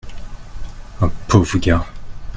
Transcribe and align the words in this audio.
un 1.01 1.11
pauvre 1.27 1.59
gars. 1.59 1.85